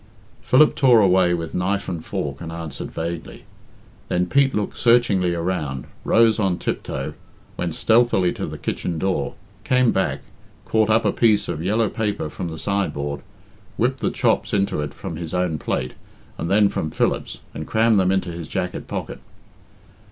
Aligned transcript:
Philip 0.41 0.73
tore 0.75 0.99
away 0.99 1.35
with 1.35 1.53
knife 1.53 1.87
and 1.87 2.03
fork 2.03 2.41
and 2.41 2.51
answered 2.51 2.89
vaguely. 2.91 3.43
Then 4.07 4.25
Pete 4.25 4.55
looked 4.55 4.79
searchingly 4.79 5.35
around, 5.35 5.85
rose 6.03 6.39
on 6.39 6.57
tiptoe, 6.57 7.13
went 7.55 7.75
stealthily 7.75 8.33
to 8.33 8.47
the 8.47 8.57
kitchen 8.57 8.97
door, 8.97 9.35
came 9.63 9.91
back, 9.91 10.21
caught 10.65 10.89
up 10.89 11.05
a 11.05 11.11
piece 11.11 11.47
of 11.47 11.61
yellow 11.61 11.87
paper 11.87 12.31
from 12.31 12.47
the 12.47 12.57
sideboard, 12.57 13.21
whipped 13.77 13.99
the 13.99 14.09
chops 14.09 14.53
into 14.55 14.79
it 14.79 14.95
from 14.95 15.17
his 15.17 15.35
own 15.35 15.59
plate 15.59 15.93
and 16.35 16.49
then 16.49 16.67
from 16.67 16.89
Philip's, 16.89 17.37
and 17.53 17.67
crammed 17.67 17.99
them 17.99 18.11
into 18.11 18.31
his 18.31 18.47
jacket 18.47 18.87
pocket. 18.87 19.19